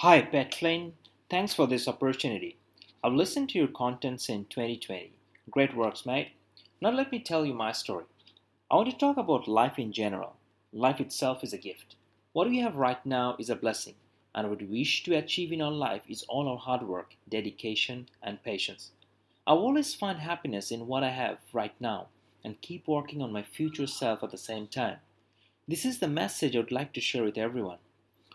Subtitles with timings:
[0.00, 0.92] Hi, Pat Flynn.
[1.30, 2.58] Thanks for this opportunity.
[3.02, 5.10] I've listened to your contents in 2020.
[5.50, 6.32] Great works, mate.
[6.82, 8.04] Now let me tell you my story.
[8.70, 10.36] I want to talk about life in general.
[10.70, 11.96] Life itself is a gift.
[12.34, 13.94] What we have right now is a blessing,
[14.34, 18.06] and what we wish to achieve in our life is all our hard work, dedication,
[18.22, 18.90] and patience.
[19.46, 22.08] I always find happiness in what I have right now
[22.44, 24.98] and keep working on my future self at the same time.
[25.66, 27.78] This is the message I would like to share with everyone.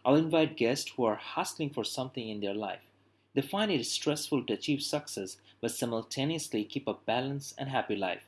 [0.04, 2.82] I'll invite guests who are hustling for something in their life.
[3.36, 8.24] They find it stressful to achieve success but simultaneously keep a balanced and happy life.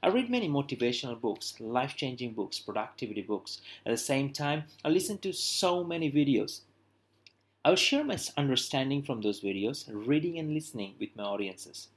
[0.00, 3.60] I read many motivational books, life changing books, productivity books.
[3.84, 6.60] At the same time, I listen to so many videos.
[7.64, 11.88] I will share my understanding from those videos, reading and listening with my audiences.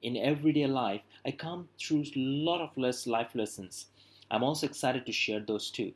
[0.00, 3.86] In everyday life, I come through a lot of less life lessons.
[4.30, 5.92] I'm also excited to share those too.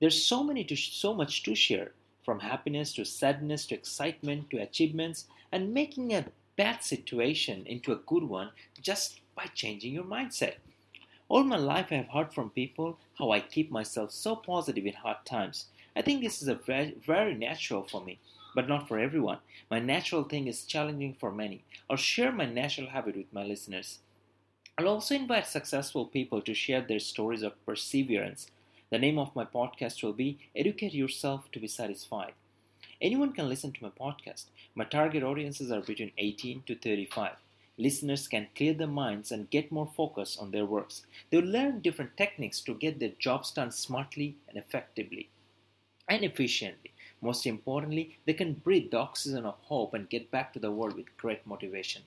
[0.00, 1.92] There's so many to so much to share
[2.24, 8.00] from happiness to sadness to excitement to achievements and making a bad situation into a
[8.06, 10.54] good one just by changing your mindset.
[11.28, 14.92] All my life, I have heard from people how I keep myself so positive in
[14.92, 15.66] hard times.
[15.96, 18.18] I think this is a very, very natural for me,
[18.54, 19.38] but not for everyone.
[19.70, 21.62] My natural thing is challenging for many.
[21.88, 23.98] I'll share my natural habit with my listeners.
[24.76, 28.48] I'll also invite successful people to share their stories of perseverance
[28.90, 32.32] the name of my podcast will be Educate Yourself to Be Satisfied.
[33.00, 34.44] Anyone can listen to my podcast.
[34.74, 37.32] My target audiences are between 18 to 35.
[37.76, 41.02] Listeners can clear their minds and get more focus on their works.
[41.30, 45.28] They will learn different techniques to get their jobs done smartly and effectively
[46.08, 46.92] and efficiently.
[47.20, 50.96] Most importantly, they can breathe the oxygen of hope and get back to the world
[50.96, 52.02] with great motivation.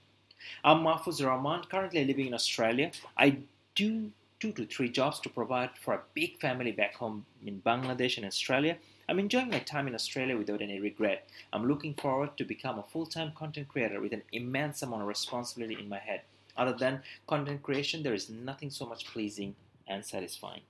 [0.64, 2.92] I'm Mahfuz Rahman, currently living in Australia.
[3.18, 3.40] I
[3.76, 8.18] do two to three jobs to provide for a big family back home in Bangladesh
[8.18, 8.78] and Australia.
[9.10, 11.28] I'm enjoying my time in Australia without any regret.
[11.52, 15.80] I'm looking forward to become a full-time content creator with an immense amount of responsibility
[15.80, 16.22] in my head.
[16.56, 19.56] Other than content creation, there is nothing so much pleasing
[19.88, 20.62] and satisfying.